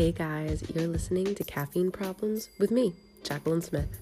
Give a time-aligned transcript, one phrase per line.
[0.00, 4.00] Hey guys, you're listening to Caffeine Problems with me, Jacqueline Smith.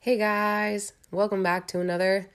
[0.00, 2.28] Hey guys, welcome back to another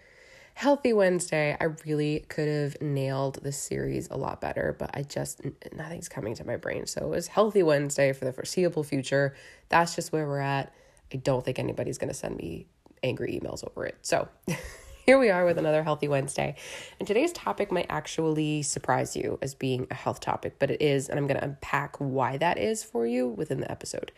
[0.54, 1.58] Healthy Wednesday.
[1.60, 5.42] I really could have nailed this series a lot better, but I just,
[5.76, 6.88] nothing's coming to my brain.
[6.88, 9.36] So it was Healthy Wednesday for the foreseeable future.
[9.68, 10.74] That's just where we're at.
[11.14, 12.68] I don't think anybody's going to send me
[13.04, 13.98] angry emails over it.
[14.02, 14.30] So
[15.10, 16.54] here we are with another Healthy Wednesday.
[17.00, 21.10] And today's topic might actually surprise you as being a health topic, but it is,
[21.10, 24.12] and I'm going to unpack why that is for you within the episode.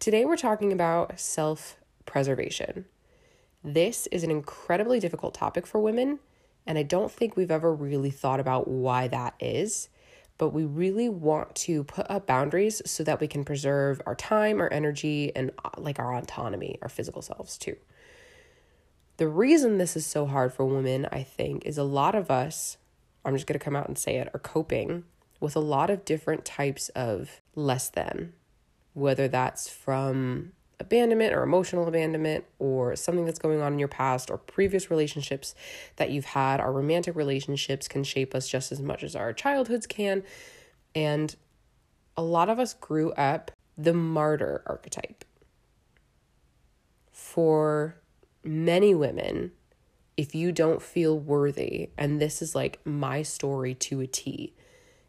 [0.00, 2.86] Today, we're talking about self preservation.
[3.62, 6.20] This is an incredibly difficult topic for women,
[6.66, 9.90] and I don't think we've ever really thought about why that is.
[10.38, 14.58] But we really want to put up boundaries so that we can preserve our time,
[14.62, 17.76] our energy, and uh, like our autonomy, our physical selves too.
[19.16, 22.78] The reason this is so hard for women, I think, is a lot of us,
[23.24, 25.04] I'm just going to come out and say it, are coping
[25.40, 28.32] with a lot of different types of less than,
[28.92, 34.30] whether that's from abandonment or emotional abandonment or something that's going on in your past
[34.30, 35.54] or previous relationships
[35.96, 36.60] that you've had.
[36.60, 40.24] Our romantic relationships can shape us just as much as our childhoods can.
[40.94, 41.34] And
[42.16, 45.24] a lot of us grew up the martyr archetype.
[47.12, 47.96] For
[48.44, 49.52] many women,
[50.16, 54.54] if you don't feel worthy, and this is like my story to a T,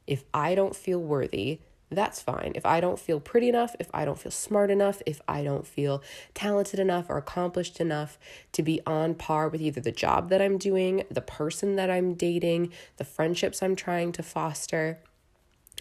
[0.08, 1.59] if I don't feel worthy,
[1.91, 2.53] that's fine.
[2.56, 5.67] If I don't feel pretty enough, if I don't feel smart enough, if I don't
[5.67, 6.02] feel
[6.33, 8.17] talented enough or accomplished enough
[8.53, 12.16] to be on par with either the job that I'm doing, the person that I'm
[12.16, 15.00] dating, the friendships I'm trying to foster,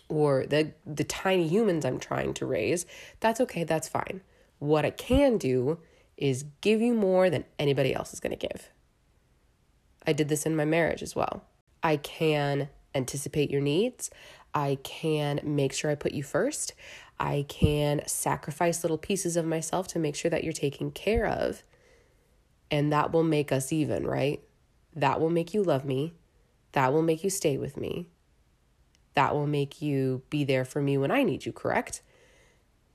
[0.09, 2.85] or the the tiny humans I'm trying to raise,
[3.21, 4.21] that's okay, that's fine.
[4.59, 5.79] What I can do
[6.17, 8.71] is give you more than anybody else is going to give.
[10.07, 11.45] I did this in my marriage as well.
[11.83, 14.11] I can anticipate your needs.
[14.55, 16.75] I can make sure I put you first.
[17.19, 21.63] I can sacrifice little pieces of myself to make sure that you're taken care of.
[22.71, 24.43] And that will make us even, right?
[24.95, 26.13] That will make you love me.
[26.73, 28.09] That will make you stay with me.
[29.15, 32.03] That will make you be there for me when I need you, correct?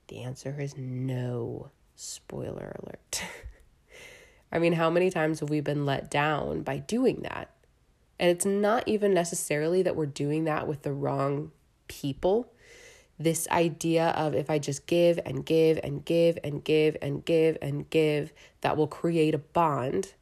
[0.08, 1.70] The answer is no.
[2.02, 3.22] Spoiler alert.
[4.52, 7.50] I mean, how many times have we been let down by doing that?
[8.18, 11.52] And it's not even necessarily that we're doing that with the wrong
[11.88, 12.54] people.
[13.18, 17.58] This idea of if I just give and give and give and give and give
[17.60, 20.14] and give, that will create a bond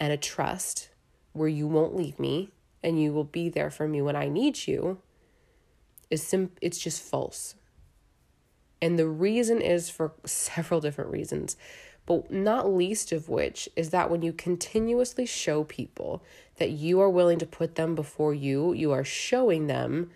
[0.00, 0.88] and a trust
[1.34, 2.48] where you won't leave me
[2.82, 5.02] and you will be there for me when I need you
[6.08, 7.56] is sim- it's just false.
[8.82, 11.56] And the reason is for several different reasons,
[12.06, 16.22] but not least of which is that when you continuously show people
[16.56, 20.10] that you are willing to put them before you, you are showing them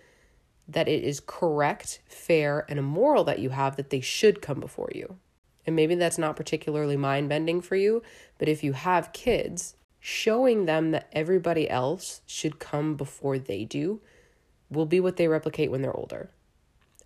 [0.67, 4.91] that it is correct, fair, and immoral that you have that they should come before
[4.95, 5.19] you.
[5.67, 8.03] And maybe that's not particularly mind bending for you,
[8.39, 14.01] but if you have kids, showing them that everybody else should come before they do
[14.71, 16.31] will be what they replicate when they're older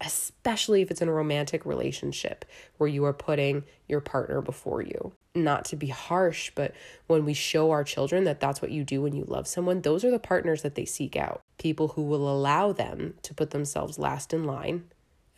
[0.00, 2.44] especially if it's in a romantic relationship
[2.76, 5.12] where you are putting your partner before you.
[5.34, 6.75] Not to be harsh, but
[7.06, 10.04] when we show our children that that's what you do when you love someone, those
[10.04, 11.41] are the partners that they seek out.
[11.58, 14.84] People who will allow them to put themselves last in line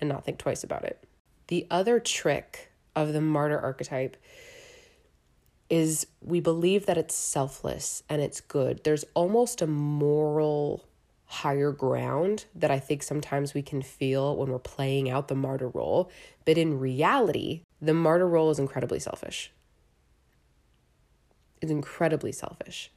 [0.00, 1.02] and not think twice about it.
[1.48, 4.16] The other trick of the martyr archetype
[5.68, 8.82] is we believe that it's selfless and it's good.
[8.84, 10.84] There's almost a moral
[11.30, 15.68] higher ground that I think sometimes we can feel when we're playing out the martyr
[15.68, 16.10] role.
[16.44, 19.52] But in reality, the martyr role is incredibly selfish.
[21.62, 22.90] It's incredibly selfish.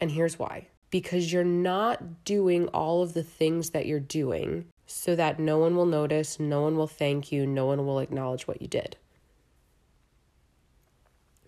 [0.00, 5.14] And here's why because you're not doing all of the things that you're doing so
[5.14, 8.60] that no one will notice, no one will thank you, no one will acknowledge what
[8.62, 8.96] you did.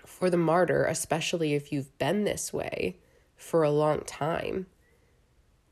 [0.05, 2.97] For the martyr, especially if you've been this way,
[3.41, 4.67] for a long time.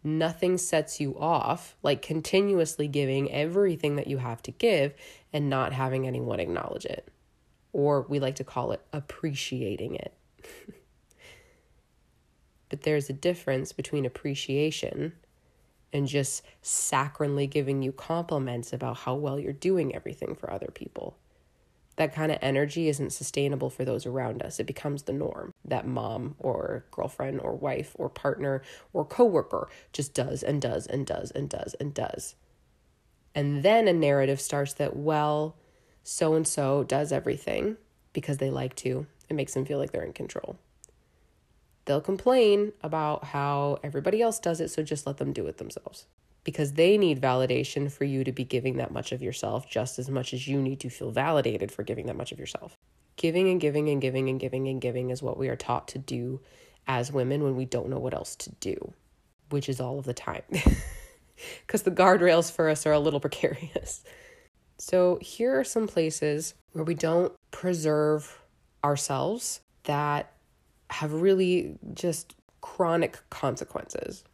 [0.03, 4.95] Nothing sets you off like continuously giving everything that you have to give
[5.33, 7.09] and not having anyone acknowledge it.
[7.73, 10.15] Or we like to call it appreciating it.
[12.71, 15.13] but there's a difference between appreciation
[15.93, 21.17] and just saccharinely giving you compliments about how well you're doing everything for other people
[21.99, 24.59] that kind of energy isn't sustainable for those around us.
[24.59, 28.63] It becomes the norm that mom or girlfriend or wife or partner
[28.93, 32.35] or coworker just does and does and does and does and does.
[33.35, 35.57] And then a narrative starts that, well,
[36.03, 37.77] so and so does everything
[38.13, 39.07] because they like to.
[39.29, 40.59] It makes them feel like they're in control.
[41.87, 46.07] they'll complain about how everybody else does it, so just let them do it themselves.
[46.45, 50.09] Because they need validation for you to be giving that much of yourself just as
[50.11, 52.77] much as you need to feel validated for giving that much of yourself.
[53.19, 55.99] Giving and giving and giving and giving and giving is what we are taught to
[55.99, 56.41] do
[56.87, 58.95] as women when we don't know what else to do,
[59.51, 60.43] which is all of the time.
[61.67, 64.03] Because the guardrails for us are a little precarious.
[64.79, 68.41] So, here are some places where we don't preserve
[68.85, 70.33] ourselves that
[70.91, 74.25] have really just chronic consequences.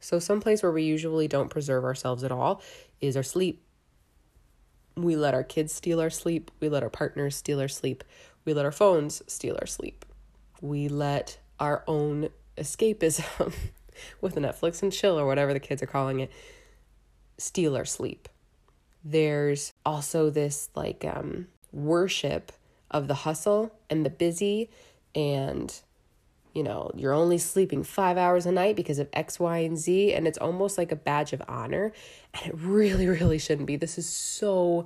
[0.00, 2.62] So, some place where we usually don't preserve ourselves at all
[3.00, 3.62] is our sleep.
[5.02, 6.50] We let our kids steal our sleep.
[6.60, 8.04] We let our partners steal our sleep.
[8.44, 10.04] We let our phones steal our sleep.
[10.60, 13.52] We let our own escapism
[14.20, 16.30] with Netflix and chill or whatever the kids are calling it
[17.38, 18.28] steal our sleep.
[19.04, 22.52] There's also this like um, worship
[22.90, 24.68] of the hustle and the busy
[25.14, 25.72] and
[26.58, 30.12] you know, you're only sleeping five hours a night because of X, Y, and Z.
[30.12, 31.92] And it's almost like a badge of honor.
[32.34, 33.76] And it really, really shouldn't be.
[33.76, 34.84] This is so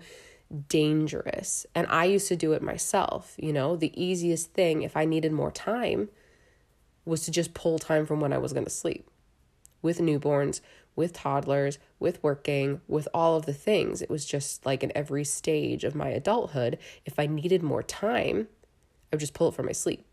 [0.68, 1.64] dangerous.
[1.74, 3.36] And I used to do it myself.
[3.38, 6.10] You know, the easiest thing, if I needed more time,
[7.06, 9.08] was to just pull time from when I was going to sleep
[9.80, 10.60] with newborns,
[10.94, 14.02] with toddlers, with working, with all of the things.
[14.02, 16.76] It was just like in every stage of my adulthood,
[17.06, 18.48] if I needed more time,
[19.10, 20.04] I would just pull it from my sleep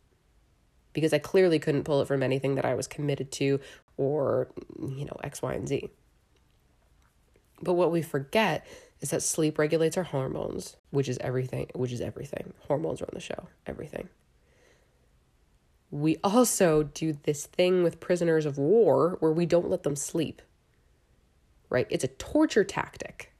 [0.94, 3.60] because I clearly couldn't pull it from anything that I was committed to
[3.98, 4.50] or,
[4.80, 5.90] you know, X, Y, and Z.
[7.62, 8.66] But what we forget
[9.02, 12.54] is that sleep regulates our hormones, which is everything, which is everything.
[12.68, 14.10] Hormones run the show, everything.
[15.92, 20.42] We also do this thing with prisoners of war where we don't let them sleep.
[21.70, 21.88] Right?
[21.90, 23.32] It's a torture tactic.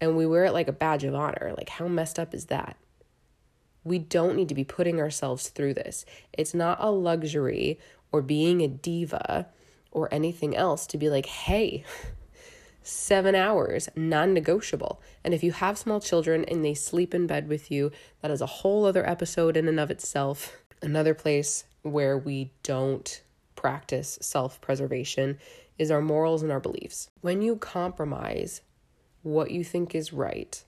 [0.00, 1.54] And we wear it like a badge of honor.
[1.56, 2.76] Like, how messed up is that?
[3.86, 6.04] We don't need to be putting ourselves through this.
[6.32, 7.78] It's not a luxury
[8.10, 9.46] or being a diva
[9.92, 11.84] or anything else to be like, hey,
[12.82, 15.00] seven hours, non negotiable.
[15.22, 17.92] And if you have small children and they sleep in bed with you,
[18.22, 20.56] that is a whole other episode in and of itself.
[20.82, 23.22] Another place where we don't
[23.54, 25.38] practice self preservation
[25.78, 27.08] is our morals and our beliefs.
[27.20, 28.62] When you compromise
[29.22, 30.64] what you think is right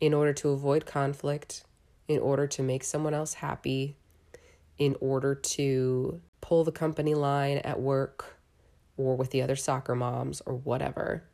[0.00, 1.64] in order to avoid conflict,
[2.08, 3.96] in order to make someone else happy,
[4.78, 8.36] in order to pull the company line at work
[8.96, 11.24] or with the other soccer moms or whatever.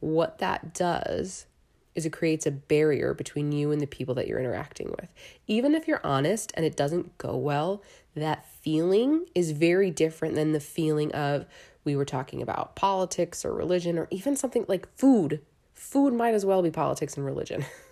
[0.00, 1.46] What that does
[1.94, 5.08] is it creates a barrier between you and the people that you're interacting with.
[5.46, 7.82] Even if you're honest and it doesn't go well,
[8.14, 11.46] that feeling is very different than the feeling of
[11.84, 15.40] we were talking about politics or religion or even something like food.
[15.72, 17.64] Food might as well be politics and religion.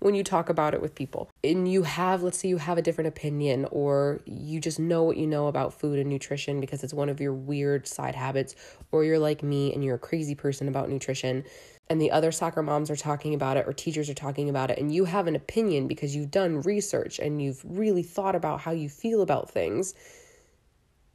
[0.00, 1.30] when you talk about it with people.
[1.44, 5.16] And you have, let's say, you have a different opinion, or you just know what
[5.16, 8.54] you know about food and nutrition because it's one of your weird side habits,
[8.92, 11.44] or you're like me and you're a crazy person about nutrition,
[11.90, 14.78] and the other soccer moms are talking about it, or teachers are talking about it,
[14.78, 18.70] and you have an opinion because you've done research and you've really thought about how
[18.70, 19.94] you feel about things,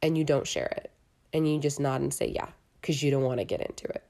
[0.02, 0.90] and you don't share it.
[1.32, 2.48] And you just nod and say, yeah,
[2.80, 4.04] because you don't want to get into it.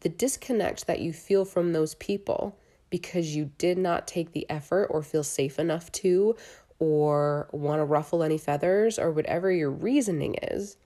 [0.00, 2.58] The disconnect that you feel from those people
[2.92, 6.36] because you did not take the effort or feel safe enough to,
[6.78, 10.76] or want to ruffle any feathers, or whatever your reasoning is,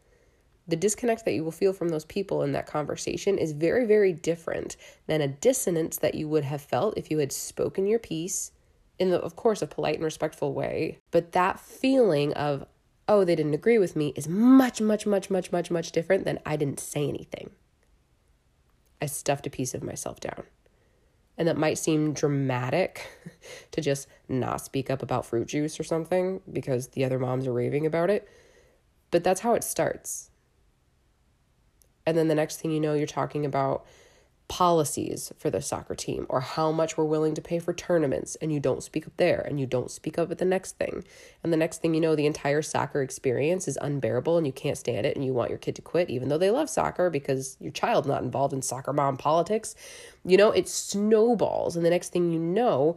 [0.69, 4.13] the disconnect that you will feel from those people in that conversation is very, very
[4.13, 4.77] different
[5.09, 8.53] than a dissonance that you would have felt if you had spoken your piece
[9.01, 10.99] in the, of course, a polite and respectful way.
[11.11, 12.67] But that feeling of,
[13.09, 16.39] oh, they didn't agree with me is much, much, much, much, much, much different than
[16.47, 17.51] I didn't say anything.
[19.03, 20.45] I stuffed a piece of myself down.
[21.39, 23.07] And that might seem dramatic
[23.73, 27.53] to just not speak up about fruit juice or something because the other moms are
[27.53, 28.29] raving about it.
[29.11, 30.31] But that's how it starts.
[32.07, 33.85] And then the next thing you know, you're talking about
[34.49, 38.53] policies for the soccer team or how much we're willing to pay for tournaments and
[38.53, 41.05] you don't speak up there and you don't speak up at the next thing.
[41.43, 44.79] And the next thing you know the entire soccer experience is unbearable and you can't
[44.79, 47.57] stand it and you want your kid to quit even though they love soccer because
[47.61, 49.75] your child's not involved in soccer mom politics.
[50.25, 52.97] You know it snowballs and the next thing you know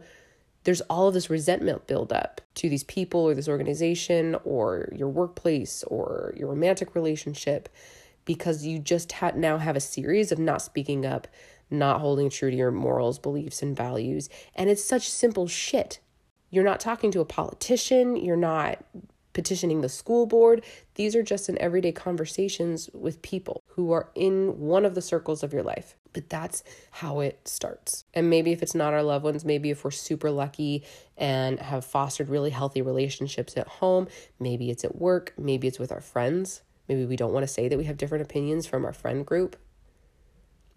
[0.64, 5.08] there's all of this resentment build up to these people or this organization or your
[5.08, 7.68] workplace or your romantic relationship
[8.24, 11.26] because you just ha- now have a series of not speaking up,
[11.70, 14.28] not holding true to your morals, beliefs, and values.
[14.54, 16.00] And it's such simple shit.
[16.50, 18.84] You're not talking to a politician, you're not
[19.32, 20.64] petitioning the school board.
[20.96, 23.62] These are just in everyday conversations with people.
[23.80, 25.96] who are in one of the circles of your life.
[26.12, 28.04] But that's how it starts.
[28.12, 30.84] And maybe if it's not our loved ones, maybe if we're super lucky
[31.16, 34.08] and have fostered really healthy relationships at home,
[34.38, 36.62] maybe it's at work, maybe it's with our friends.
[36.90, 39.54] Maybe we don't want to say that we have different opinions from our friend group,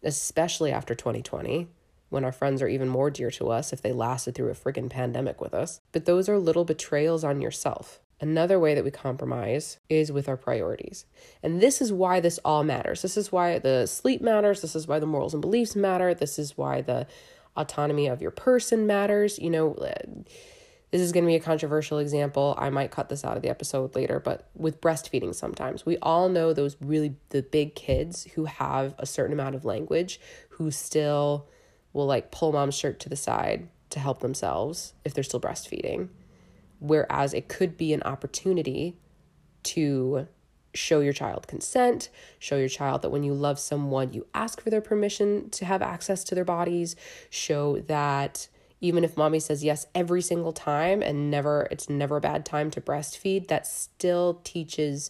[0.04, 1.70] especially after 2020
[2.10, 4.92] when our friends are even more dear to us if they lasted through a friggin'
[4.92, 5.82] pandemic with us.
[5.92, 8.00] But those are little betrayals on yourself.
[8.22, 11.06] Another way that we compromise is with our priorities.
[11.42, 13.02] And this is why this all matters.
[13.02, 14.62] This is why the sleep matters.
[14.62, 16.14] This is why the morals and beliefs matter.
[16.14, 17.08] This is why the
[17.58, 19.40] autonomy of your person matters.
[19.40, 19.76] You know,
[20.94, 22.54] this is going to be a controversial example.
[22.56, 26.30] I might cut this out of the episode later, but with breastfeeding sometimes, we all
[26.30, 30.20] know those really the big kids who have a certain amount of language
[30.50, 31.48] who still
[31.94, 36.10] will like pull mom's shirt to the side to help themselves if they're still breastfeeding.
[36.78, 38.96] Whereas it could be an opportunity
[39.64, 40.28] to
[40.76, 44.70] show your child consent, show your child that when you love someone, you ask for
[44.70, 46.96] their permission to have access to their bodies,
[47.32, 48.48] show that
[48.84, 52.70] even if mommy says yes every single time and never it's never a bad time
[52.70, 55.10] to breastfeed, that still teaches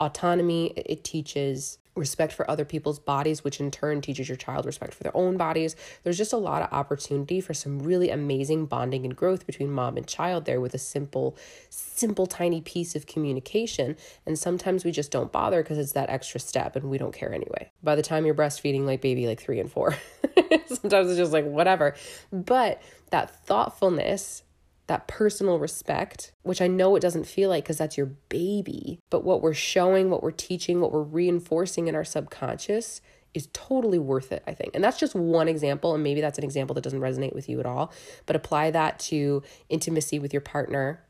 [0.00, 4.94] autonomy, it teaches respect for other people's bodies, which in turn teaches your child respect
[4.94, 5.76] for their own bodies.
[6.02, 9.96] There's just a lot of opportunity for some really amazing bonding and growth between mom
[9.96, 11.36] and child there with a simple,
[11.68, 13.96] simple, tiny piece of communication.
[14.26, 17.32] And sometimes we just don't bother because it's that extra step and we don't care
[17.32, 17.70] anyway.
[17.82, 19.96] By the time you're breastfeeding like baby, like three and four,
[20.66, 21.94] sometimes it's just like whatever.
[22.32, 24.42] But that thoughtfulness
[24.90, 29.22] that personal respect, which I know it doesn't feel like because that's your baby, but
[29.22, 33.00] what we're showing, what we're teaching, what we're reinforcing in our subconscious
[33.32, 34.74] is totally worth it, I think.
[34.74, 35.94] And that's just one example.
[35.94, 37.92] And maybe that's an example that doesn't resonate with you at all,
[38.26, 41.04] but apply that to intimacy with your partner,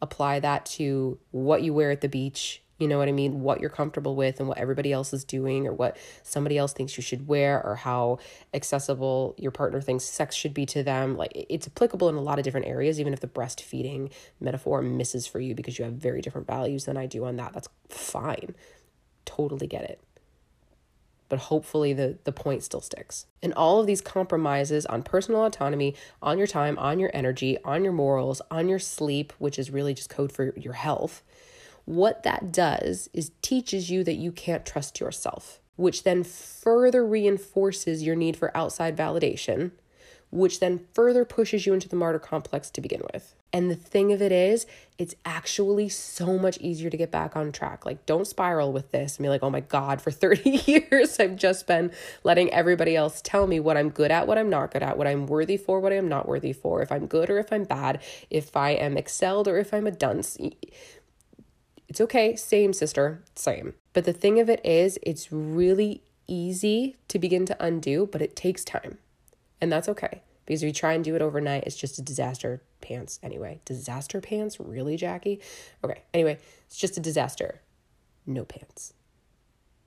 [0.00, 3.40] apply that to what you wear at the beach, you know what I mean?
[3.40, 6.96] What you're comfortable with and what everybody else is doing, or what somebody else thinks
[6.96, 8.18] you should wear, or how
[8.52, 11.16] accessible your partner thinks sex should be to them.
[11.16, 15.26] Like it's applicable in a lot of different areas, even if the breastfeeding metaphor misses
[15.26, 17.52] for you because you have very different values than I do on that.
[17.52, 18.56] That's fine.
[19.24, 20.00] Totally get it.
[21.28, 23.26] But hopefully the, the point still sticks.
[23.42, 27.82] And all of these compromises on personal autonomy, on your time, on your energy, on
[27.82, 31.22] your morals, on your sleep, which is really just code for your health
[31.84, 38.02] what that does is teaches you that you can't trust yourself, which then further reinforces
[38.02, 39.72] your need for outside validation,
[40.30, 43.34] which then further pushes you into the martyr complex to begin with.
[43.52, 44.66] And the thing of it is,
[44.98, 47.86] it's actually so much easier to get back on track.
[47.86, 51.36] Like, don't spiral with this and be like, oh my God, for 30 years, I've
[51.36, 51.92] just been
[52.24, 55.06] letting everybody else tell me what I'm good at, what I'm not good at, what
[55.06, 57.62] I'm worthy for, what I am not worthy for, if I'm good or if I'm
[57.62, 60.36] bad, if I am excelled or if I'm a dunce.
[61.94, 63.74] It's okay, same sister, same.
[63.92, 68.34] But the thing of it is, it's really easy to begin to undo, but it
[68.34, 68.98] takes time.
[69.60, 72.64] And that's okay because if you try and do it overnight, it's just a disaster
[72.80, 73.60] pants anyway.
[73.64, 74.58] Disaster pants?
[74.58, 75.40] Really, Jackie?
[75.84, 77.60] Okay, anyway, it's just a disaster.
[78.26, 78.92] No pants.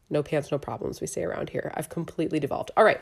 [0.10, 1.74] No pants, no problems, we say around here.
[1.76, 2.72] I've completely devolved.
[2.78, 3.02] All right.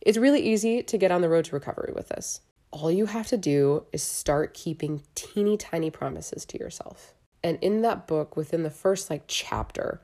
[0.00, 2.40] It's really easy to get on the road to recovery with this.
[2.72, 7.14] All you have to do is start keeping teeny tiny promises to yourself.
[7.42, 10.00] And in that book, within the first like chapter,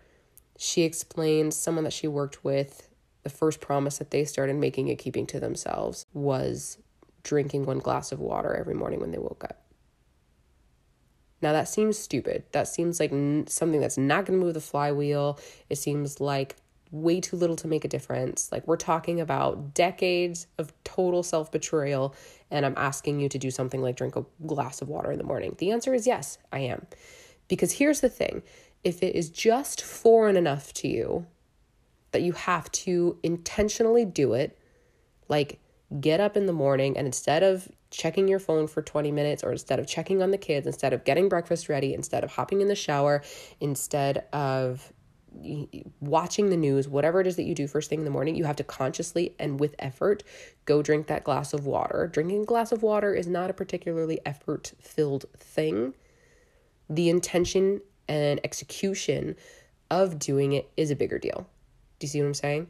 [0.57, 2.89] she explains someone that she worked with.
[3.23, 6.79] The first promise that they started making and keeping to themselves was
[7.25, 9.67] drinking one glass of water every morning when they woke up.
[11.43, 12.45] Now, that seems stupid.
[12.53, 15.39] That seems like n- something that's not going to move the flywheel.
[15.69, 16.57] It seems like
[16.91, 18.51] way too little to make a difference.
[18.51, 22.15] Like, we're talking about decades of total self betrayal,
[22.51, 25.25] and I'm asking you to do something like drink a glass of water in the
[25.25, 25.57] morning.
[25.59, 26.87] The answer is yes, I am.
[27.49, 28.43] Because here's the thing
[28.85, 31.27] if it is just foreign enough to you
[32.13, 34.59] that you have to intentionally do it,
[35.29, 35.59] like
[36.01, 39.53] get up in the morning and instead of checking your phone for 20 minutes or
[39.53, 42.69] instead of checking on the kids, instead of getting breakfast ready, instead of hopping in
[42.69, 43.23] the shower,
[43.61, 44.93] instead of
[46.01, 48.45] watching the news, whatever it is that you do first thing in the morning, you
[48.45, 50.23] have to consciously and with effort
[50.65, 52.09] go drink that glass of water.
[52.11, 55.95] Drinking a glass of water is not a particularly effort filled thing
[56.89, 59.37] the intention and execution
[59.91, 61.47] of doing it is a bigger deal.
[61.99, 62.67] Do you see what I'm saying?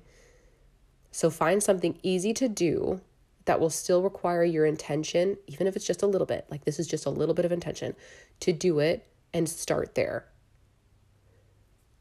[1.10, 3.00] So find something easy to do
[3.46, 6.78] that will still require your intention, even if it's just a little bit, like this
[6.78, 7.94] is just a little bit of intention,
[8.40, 10.26] to do it and start there.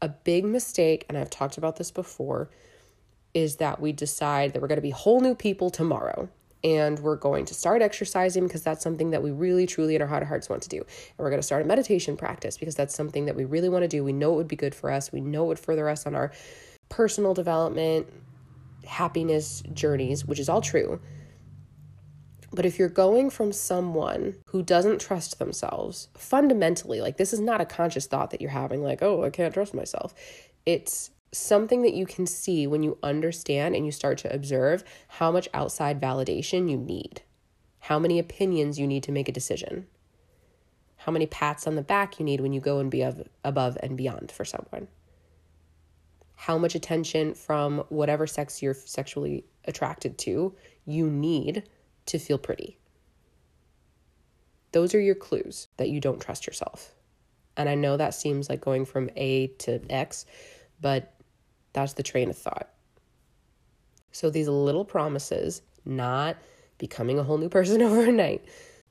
[0.02, 2.50] A big mistake, and I've talked about this before,
[3.32, 6.28] is that we decide that we're going to be whole new people tomorrow
[6.64, 10.08] and we're going to start exercising because that's something that we really truly in our
[10.08, 12.74] heart of hearts want to do and we're going to start a meditation practice because
[12.74, 14.90] that's something that we really want to do we know it would be good for
[14.90, 16.32] us we know it would further us on our
[16.88, 18.06] personal development,
[18.86, 21.00] happiness journeys, which is all true.
[22.52, 27.60] But if you're going from someone who doesn't trust themselves, fundamentally, like this is not
[27.60, 30.14] a conscious thought that you're having, like, oh, I can't trust myself.
[30.64, 35.30] It's something that you can see when you understand and you start to observe how
[35.30, 37.22] much outside validation you need,
[37.80, 39.86] how many opinions you need to make a decision,
[40.96, 43.02] how many pats on the back you need when you go and be
[43.44, 44.88] above and beyond for someone,
[46.34, 50.54] how much attention from whatever sex you're sexually attracted to
[50.84, 51.64] you need
[52.06, 52.78] to feel pretty.
[54.72, 56.94] Those are your clues that you don't trust yourself.
[57.56, 60.26] And I know that seems like going from A to X,
[60.80, 61.14] but
[61.76, 62.70] that's the train of thought.
[64.10, 66.38] So these little promises, not
[66.78, 68.42] becoming a whole new person overnight,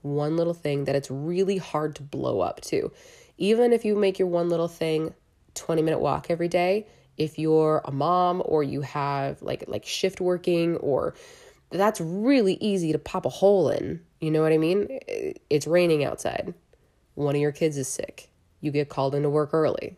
[0.04, 2.92] one little thing that it's really hard to blow up to.
[3.39, 5.15] Even if you make your one little thing
[5.56, 6.86] 20 minute walk every day,
[7.18, 11.15] if you're a mom or you have like like shift working or
[11.72, 14.00] that's really easy to pop a hole in.
[14.22, 15.00] You know what I mean?
[15.50, 16.54] It's raining outside.
[17.15, 18.30] One of your kids is sick.
[18.62, 19.98] You get called into work early.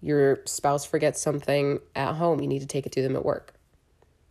[0.00, 2.40] Your spouse forgets something at home.
[2.40, 3.54] You need to take it to them at work.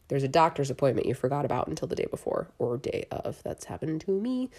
[0.08, 3.44] There's a doctor's appointment you forgot about until the day before or day of.
[3.44, 4.50] That's happened to me.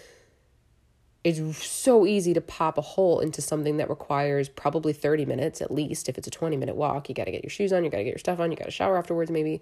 [1.23, 5.69] It's so easy to pop a hole into something that requires probably 30 minutes at
[5.69, 6.09] least.
[6.09, 7.97] If it's a 20 minute walk, you got to get your shoes on, you got
[7.97, 9.61] to get your stuff on, you got to shower afterwards, maybe.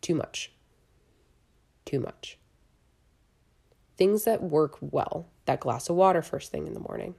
[0.00, 0.52] Too much
[1.84, 2.38] too much.
[3.96, 7.14] Things that work well that glass of water first thing in the morning.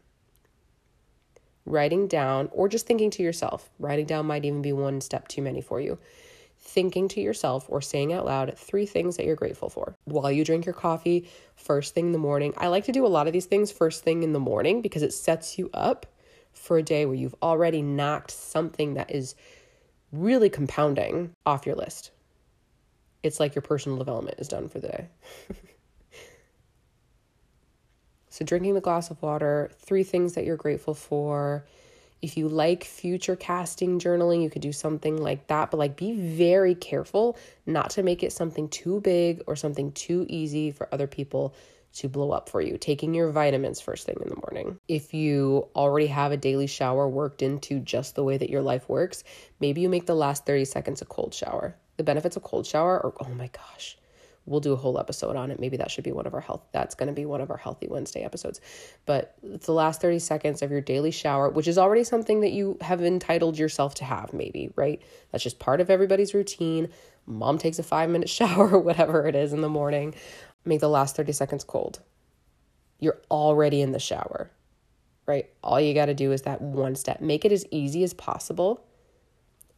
[1.66, 5.42] Writing down, or just thinking to yourself, writing down might even be one step too
[5.42, 5.98] many for you.
[6.58, 10.44] Thinking to yourself or saying out loud three things that you're grateful for while you
[10.44, 12.54] drink your coffee first thing in the morning.
[12.58, 15.04] I like to do a lot of these things first thing in the morning because
[15.04, 16.06] it sets you up
[16.54, 19.36] for a day where you've already knocked something that is
[20.12, 22.12] really compounding off your list
[23.26, 25.10] it's like your personal development is done for the day.
[28.36, 31.66] so, drinking the glass of water, three things that you're grateful for.
[32.22, 36.12] If you like future casting journaling, you could do something like that, but like be
[36.36, 41.08] very careful not to make it something too big or something too easy for other
[41.08, 41.56] people
[41.94, 42.78] to blow up for you.
[42.78, 44.80] Taking your vitamins first thing in the morning.
[44.90, 48.90] If you already have a daily shower worked into just the way that your life
[48.90, 49.24] works,
[49.62, 53.00] maybe you make the last 30 seconds a cold shower the benefits of cold shower
[53.00, 53.98] or oh my gosh
[54.46, 55.60] we'll do a whole episode on it.
[55.60, 57.58] Maybe that should be one of our health that's going to be one of our
[57.58, 58.62] healthy wednesday episodes.
[59.06, 62.78] But the last 30 seconds of your daily shower which is already something that you
[62.82, 65.02] have entitled yourself to have maybe right?
[65.32, 66.90] That's just part of everybody's routine.
[67.26, 70.16] Mom takes a five minute shower whatever it is in the morning.
[70.64, 72.00] Make the last 30 seconds cold.
[73.00, 74.52] You're already in the shower
[75.28, 75.50] right?
[75.64, 77.22] All you got to do is that one step.
[77.22, 78.86] Make it as easy as possible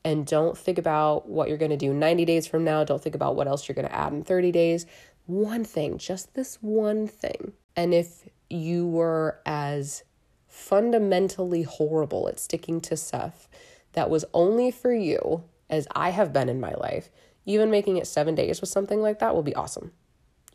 [0.07, 2.85] and don't think about what you're going to do 90 days from now.
[2.85, 4.85] Don't think about what else you're going to add in 30 days.
[5.25, 7.51] One thing, just this one thing.
[7.75, 10.05] And if you were as
[10.47, 13.49] fundamentally horrible at sticking to stuff
[13.91, 17.11] that was only for you as I have been in my life,
[17.45, 19.91] even making it seven days with something like that will be awesome.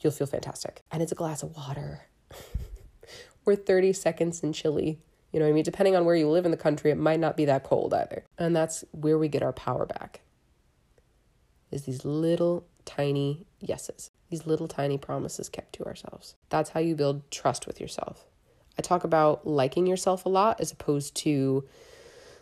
[0.01, 0.81] You'll feel fantastic.
[0.91, 2.07] And it's a glass of water
[3.45, 4.99] or 30 seconds in chili
[5.33, 5.64] you know what I mean?
[5.64, 8.25] Depending on where you live in the country, it might not be that cold either.
[8.38, 10.21] And that's where we get our power back.
[11.71, 16.35] Is these little tiny yeses, these little tiny promises kept to ourselves.
[16.51, 18.27] That's how you build trust with yourself.
[18.79, 21.64] I talk about liking yourself a lot as opposed to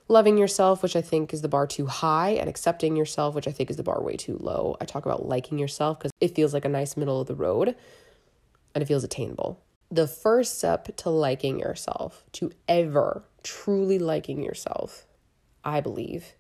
[0.09, 3.53] loving yourself, which I think is the bar too high, and accepting yourself, which I
[3.53, 4.77] think is the bar way too low.
[4.81, 7.77] I talk about liking yourself because it feels like a nice middle of the road
[8.75, 15.07] and it feels attainable the first step to liking yourself, to ever truly liking yourself,
[15.65, 16.35] I believe,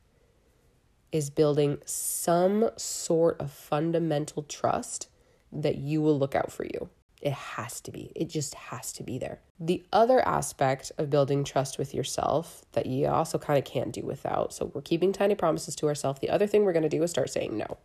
[1.11, 5.09] is building some sort of fundamental trust
[5.53, 6.89] that you will look out for you.
[7.21, 8.13] It has to be.
[8.15, 9.41] It just has to be there.
[9.59, 14.03] The other aspect of building trust with yourself that you also kind of can't do
[14.03, 14.55] without.
[14.55, 16.21] So we're keeping tiny promises to ourselves.
[16.21, 17.77] The other thing we're going to do is start saying no.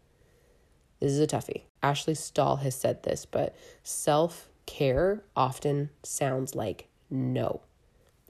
[1.02, 1.64] This is a toughie.
[1.84, 7.62] Ashley Stahl has said this, but self care often sounds like no.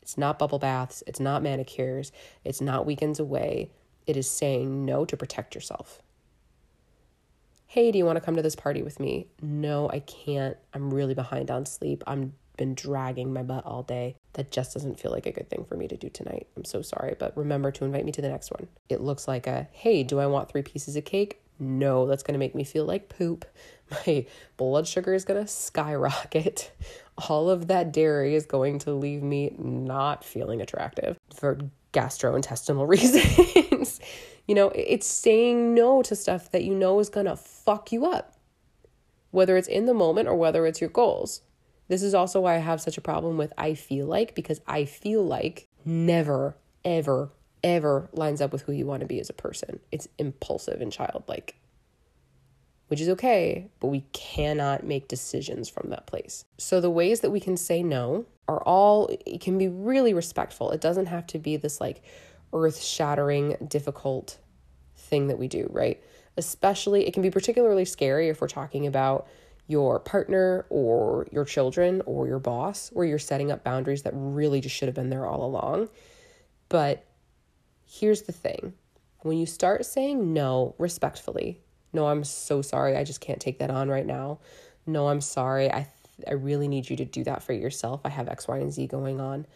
[0.01, 2.11] It's not bubble baths, it's not manicures,
[2.43, 3.71] it's not weekends away.
[4.05, 6.01] It is saying no to protect yourself.
[7.65, 9.27] Hey, do you want to come to this party with me?
[9.41, 10.57] No, I can't.
[10.73, 12.03] I'm really behind on sleep.
[12.05, 14.15] I'm been dragging my butt all day.
[14.33, 16.47] That just doesn't feel like a good thing for me to do tonight.
[16.55, 18.67] I'm so sorry, but remember to invite me to the next one.
[18.89, 21.41] It looks like a hey, do I want three pieces of cake?
[21.59, 23.45] No, that's going to make me feel like poop.
[23.91, 24.25] My
[24.57, 26.71] blood sugar is going to skyrocket.
[27.29, 31.17] All of that dairy is going to leave me not feeling attractive.
[31.33, 31.59] For
[31.93, 33.99] gastrointestinal reasons.
[34.47, 38.05] you know, it's saying no to stuff that you know is going to fuck you
[38.05, 38.35] up,
[39.31, 41.41] whether it's in the moment or whether it's your goals.
[41.87, 44.85] This is also why I have such a problem with I feel like, because I
[44.85, 47.31] feel like never, ever,
[47.63, 49.79] ever lines up with who you want to be as a person.
[49.91, 51.55] It's impulsive and childlike,
[52.87, 56.45] which is okay, but we cannot make decisions from that place.
[56.57, 60.71] So the ways that we can say no are all, it can be really respectful.
[60.71, 62.03] It doesn't have to be this like
[62.53, 64.37] earth shattering, difficult
[64.97, 66.01] thing that we do, right?
[66.37, 69.27] Especially, it can be particularly scary if we're talking about
[69.67, 74.61] your partner or your children or your boss, where you're setting up boundaries that really
[74.61, 75.89] just should have been there all along.
[76.69, 77.05] But
[77.85, 78.73] here's the thing
[79.21, 81.61] when you start saying no respectfully,
[81.95, 84.39] no, I'm so sorry, I just can't take that on right now.
[84.85, 88.01] No, I'm sorry, I, th- I really need you to do that for yourself.
[88.05, 89.47] I have X, Y, and Z going on.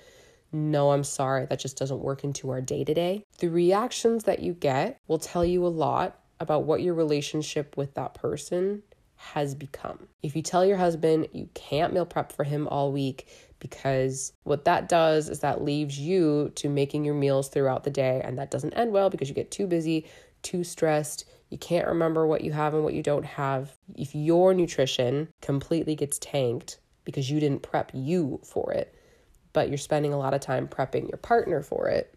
[0.51, 3.23] No, I'm sorry, that just doesn't work into our day to day.
[3.39, 7.93] The reactions that you get will tell you a lot about what your relationship with
[7.95, 8.81] that person
[9.15, 10.07] has become.
[10.23, 13.27] If you tell your husband you can't meal prep for him all week
[13.59, 18.21] because what that does is that leaves you to making your meals throughout the day
[18.23, 20.07] and that doesn't end well because you get too busy,
[20.41, 23.75] too stressed, you can't remember what you have and what you don't have.
[23.95, 28.93] If your nutrition completely gets tanked because you didn't prep you for it,
[29.51, 32.13] but you're spending a lot of time prepping your partner for it,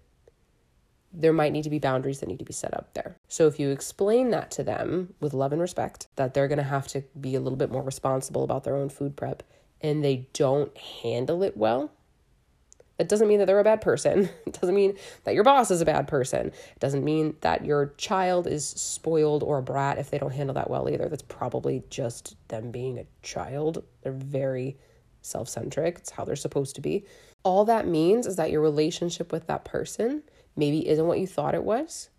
[1.15, 3.17] there might need to be boundaries that need to be set up there.
[3.29, 6.65] So if you explain that to them with love and respect, that they're going to
[6.65, 9.43] have to be a little bit more responsible about their own food prep
[9.81, 11.91] and they don't handle it well,
[12.99, 14.29] that doesn't mean that they're a bad person.
[14.47, 16.49] It doesn't mean that your boss is a bad person.
[16.49, 20.55] It doesn't mean that your child is spoiled or a brat if they don't handle
[20.55, 21.09] that well either.
[21.09, 23.83] That's probably just them being a child.
[24.03, 24.77] They're very
[25.23, 27.05] self centric, it's how they're supposed to be.
[27.45, 30.23] All that means is that your relationship with that person
[30.57, 32.11] maybe isn't what you thought it was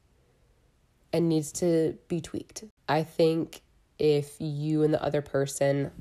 [1.12, 2.64] and needs to be tweaked.
[2.90, 3.62] I think
[4.00, 5.92] if you and the other person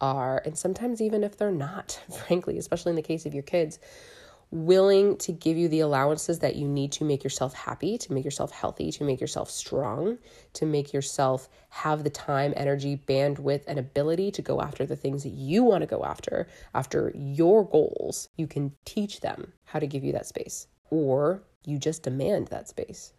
[0.00, 3.78] are, and sometimes even if they're not, frankly, especially in the case of your kids,
[4.50, 8.24] willing to give you the allowances that you need to make yourself happy, to make
[8.24, 10.16] yourself healthy, to make yourself strong,
[10.52, 15.24] to make yourself have the time, energy, bandwidth, and ability to go after the things
[15.24, 19.86] that you want to go after, after your goals, you can teach them how to
[19.88, 20.68] give you that space.
[20.90, 23.12] Or you just demand that space.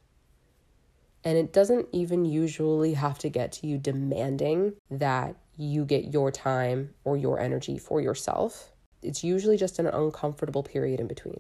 [1.26, 6.32] And it doesn't even usually have to get to you demanding that you get your
[6.32, 8.72] time or your energy for yourself.
[9.02, 11.40] It's usually just an uncomfortable period in between.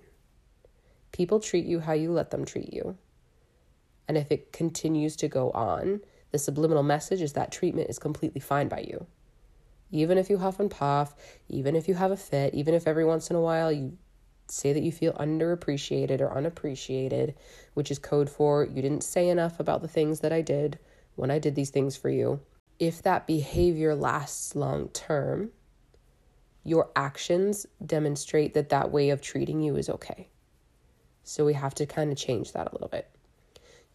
[1.12, 2.98] People treat you how you let them treat you.
[4.08, 6.02] And if it continues to go on,
[6.32, 9.08] the subliminal message is that treatment is completely fine by you.
[9.92, 11.16] Even if you huff and puff,
[11.48, 13.98] even if you have a fit, even if every once in a while you
[14.48, 17.36] say that you feel underappreciated or unappreciated,
[17.74, 20.78] which is code for you didn't say enough about the things that I did
[21.16, 22.40] when I did these things for you.
[22.80, 25.52] If that behavior lasts long term,
[26.64, 30.28] your actions demonstrate that that way of treating you is okay.
[31.24, 33.10] So we have to kind of change that a little bit.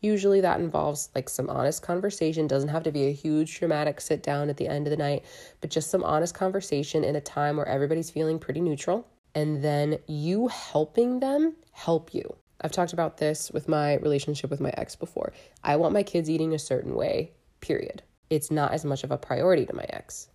[0.00, 4.22] Usually that involves like some honest conversation, doesn't have to be a huge dramatic sit
[4.22, 5.24] down at the end of the night,
[5.60, 9.98] but just some honest conversation in a time where everybody's feeling pretty neutral and then
[10.06, 12.34] you helping them help you.
[12.62, 15.32] I've talked about this with my relationship with my ex before.
[15.62, 18.02] I want my kids eating a certain way, period.
[18.30, 20.28] It's not as much of a priority to my ex.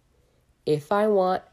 [0.66, 1.44] If I want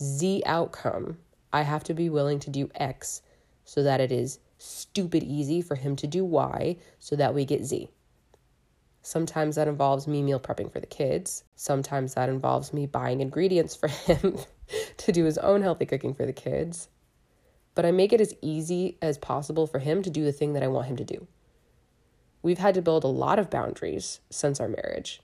[0.00, 1.18] Z outcome,
[1.52, 3.22] I have to be willing to do X
[3.64, 7.64] so that it is stupid easy for him to do Y so that we get
[7.64, 7.90] Z.
[9.02, 11.44] Sometimes that involves me meal prepping for the kids.
[11.56, 14.38] Sometimes that involves me buying ingredients for him
[14.98, 16.88] to do his own healthy cooking for the kids.
[17.74, 20.62] But I make it as easy as possible for him to do the thing that
[20.62, 21.26] I want him to do.
[22.42, 25.20] We've had to build a lot of boundaries since our marriage,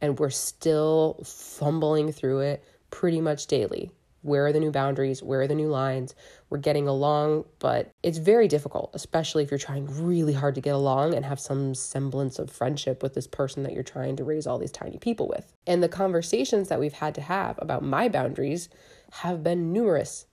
[0.00, 3.90] and we're still fumbling through it pretty much daily.
[4.22, 5.22] Where are the new boundaries?
[5.22, 6.14] Where are the new lines?
[6.50, 10.74] We're getting along, but it's very difficult, especially if you're trying really hard to get
[10.74, 14.46] along and have some semblance of friendship with this person that you're trying to raise
[14.46, 15.54] all these tiny people with.
[15.66, 18.68] And the conversations that we've had to have about my boundaries
[19.12, 20.26] have been numerous.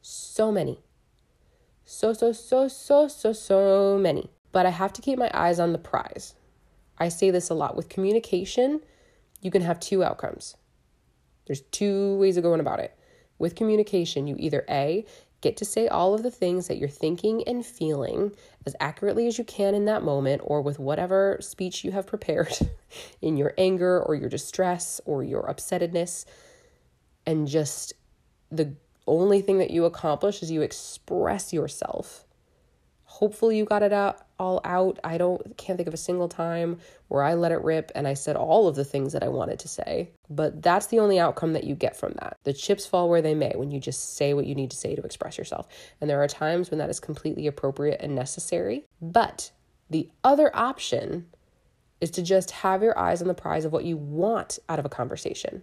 [0.00, 0.78] So many.
[1.84, 4.30] So, so, so, so, so, so many.
[4.52, 6.34] But I have to keep my eyes on the prize.
[7.02, 8.80] I say this a lot with communication,
[9.40, 10.56] you can have two outcomes
[11.46, 12.96] there's two ways of going about it.
[13.38, 15.04] With communication, you either A,
[15.40, 18.32] get to say all of the things that you're thinking and feeling
[18.64, 22.56] as accurately as you can in that moment, or with whatever speech you have prepared
[23.20, 26.24] in your anger or your distress or your upsettedness.
[27.26, 27.92] And just
[28.50, 28.74] the
[29.06, 32.24] only thing that you accomplish is you express yourself
[33.12, 34.98] Hopefully you got it out all out.
[35.04, 38.14] I don't can't think of a single time where I let it rip and I
[38.14, 40.10] said all of the things that I wanted to say.
[40.30, 42.38] But that's the only outcome that you get from that.
[42.44, 44.94] The chips fall where they may when you just say what you need to say
[44.94, 45.68] to express yourself.
[46.00, 48.86] And there are times when that is completely appropriate and necessary.
[49.02, 49.52] But
[49.90, 51.26] the other option
[52.00, 54.86] is to just have your eyes on the prize of what you want out of
[54.86, 55.62] a conversation.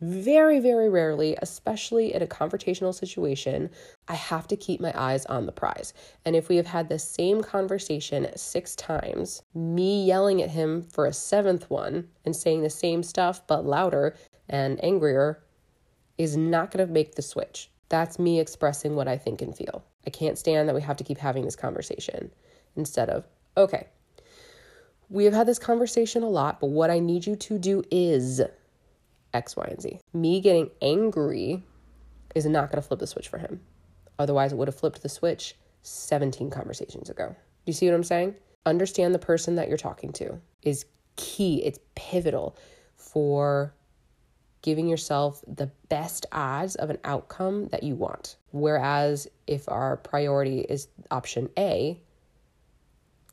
[0.00, 3.70] Very, very rarely, especially in a confrontational situation,
[4.08, 5.94] I have to keep my eyes on the prize.
[6.26, 11.06] And if we have had the same conversation six times, me yelling at him for
[11.06, 14.14] a seventh one and saying the same stuff but louder
[14.50, 15.42] and angrier
[16.18, 17.70] is not going to make the switch.
[17.88, 19.82] That's me expressing what I think and feel.
[20.06, 22.30] I can't stand that we have to keep having this conversation
[22.76, 23.86] instead of, okay,
[25.08, 28.42] we have had this conversation a lot, but what I need you to do is
[29.36, 30.00] X, Y, and Z.
[30.12, 31.62] Me getting angry
[32.34, 33.60] is not going to flip the switch for him.
[34.18, 37.28] Otherwise, it would have flipped the switch 17 conversations ago.
[37.28, 38.34] Do you see what I'm saying?
[38.64, 42.56] Understand the person that you're talking to is key, it's pivotal
[42.96, 43.74] for
[44.62, 48.36] giving yourself the best odds of an outcome that you want.
[48.50, 52.00] Whereas if our priority is option A,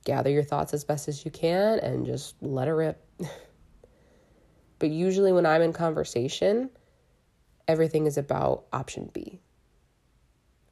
[0.06, 3.04] gather your thoughts as best as you can and just let it rip.
[4.84, 6.70] But usually, when I'm in conversation,
[7.70, 9.40] everything is about option B.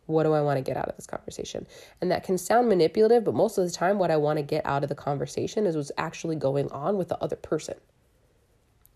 [0.06, 1.66] What do I want to get out of this conversation?
[2.02, 4.66] And that can sound manipulative, but most of the time, what I want to get
[4.66, 7.78] out of the conversation is what's actually going on with the other person,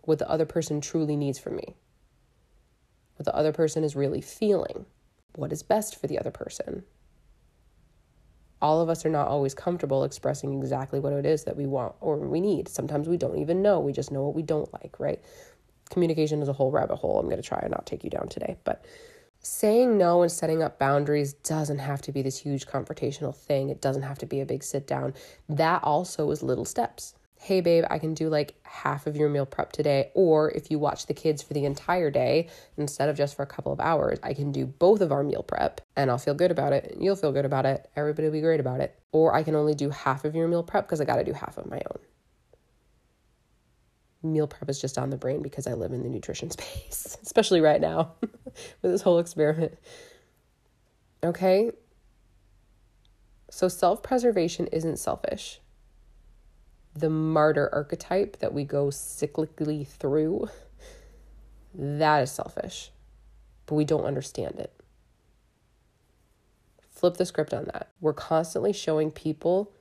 [0.01, 1.77] what the other person truly needs from me,
[3.15, 4.85] what the other person is really feeling,
[5.35, 6.83] what is best for the other person
[8.61, 11.95] all of us are not always comfortable expressing exactly what it is that we want
[12.01, 12.67] or we need.
[12.67, 13.79] Sometimes we don't even know.
[13.79, 15.21] We just know what we don't like, right?
[15.89, 17.19] Communication is a whole rabbit hole.
[17.19, 18.57] I'm going to try and not take you down today.
[18.63, 18.85] But
[19.39, 23.69] saying no and setting up boundaries doesn't have to be this huge confrontational thing.
[23.69, 25.13] It doesn't have to be a big sit down.
[25.47, 27.13] That also is little steps
[27.45, 30.09] hey, babe, I can do like half of your meal prep today.
[30.15, 33.45] Or if you watch the kids for the entire day instead of just for a
[33.45, 36.49] couple of hours, I can do both of our meal prep and I'll feel good
[36.49, 36.89] about it.
[36.91, 37.87] And you'll feel good about it.
[37.95, 38.99] Everybody will be great about it.
[39.11, 41.33] Or I can only do half of your meal prep because I got to do
[41.33, 41.99] half of my own.
[44.33, 47.61] Meal prep is just on the brain because I live in the nutrition space, especially
[47.61, 49.77] right now with this whole experiment.
[51.23, 51.69] Okay?
[53.51, 55.61] So self preservation isn't selfish
[56.95, 60.47] the martyr archetype that we go cyclically through,
[61.73, 62.91] that is selfish,
[63.65, 64.71] but we don't understand it.
[66.89, 67.89] Flip the script on that.
[67.99, 69.73] We're constantly showing people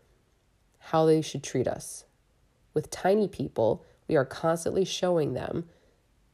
[0.79, 2.05] how they should treat us.
[2.75, 5.69] With tiny people, we are constantly showing them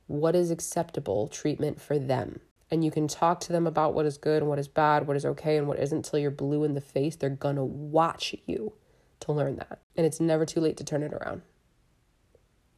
[0.06, 2.40] what is acceptable treatment for them.
[2.70, 5.16] And you can talk to them about what is good and what is bad, what
[5.16, 7.16] is okay and what isn't until you're blue in the face.
[7.16, 8.72] They're gonna watch you
[9.20, 9.80] to learn that.
[9.96, 11.42] And it's never too late to turn it around.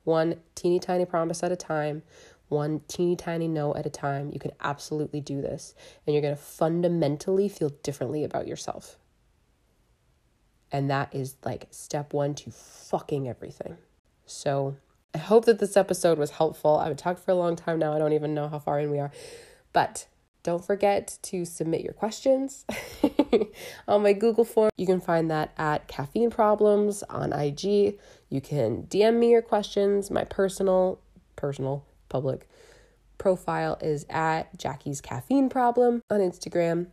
[0.05, 2.02] One teeny tiny promise at a time,
[2.48, 4.31] one teeny tiny no at a time.
[4.33, 5.74] You can absolutely do this.
[6.07, 8.98] And you're going to fundamentally feel differently about yourself.
[10.70, 13.76] And that is like step one to fucking everything.
[14.26, 14.76] So
[15.14, 16.76] I hope that this episode was helpful.
[16.76, 17.92] I've talked for a long time now.
[17.92, 19.12] I don't even know how far in we are.
[19.72, 20.07] But
[20.42, 22.64] don't forget to submit your questions
[23.88, 24.70] on my Google form.
[24.76, 27.98] You can find that at Caffeine Problems on IG.
[28.28, 30.11] You can DM me your questions.
[30.11, 31.00] My personal,
[31.37, 32.48] personal, public
[33.18, 36.88] profile is at Jackie's Caffeine Problem on Instagram.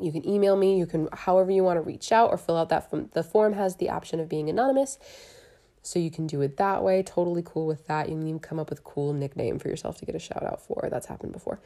[0.00, 0.78] You can email me.
[0.78, 3.10] You can, however, you want to reach out or fill out that form.
[3.12, 4.98] The form has the option of being anonymous.
[5.82, 7.02] So you can do it that way.
[7.02, 8.08] Totally cool with that.
[8.08, 10.42] You can even come up with a cool nickname for yourself to get a shout
[10.42, 10.88] out for.
[10.90, 11.60] That's happened before.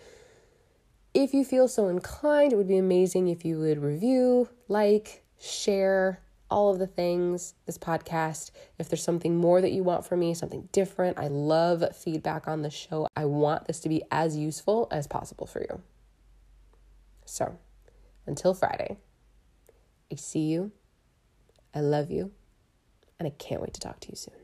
[1.14, 6.20] If you feel so inclined, it would be amazing if you would review, like, share
[6.50, 8.50] all of the things, this podcast.
[8.81, 12.62] If there's something more that you want from me, something different, I love feedback on
[12.62, 13.07] the show.
[13.16, 15.81] I want this to be as useful as possible for you.
[17.24, 17.59] So,
[18.27, 18.96] until Friday,
[20.12, 20.72] I see you,
[21.72, 22.33] I love you,
[23.20, 24.43] and I can't wait to talk to you soon.